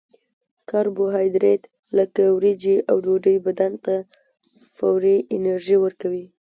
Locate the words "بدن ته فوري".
3.47-5.17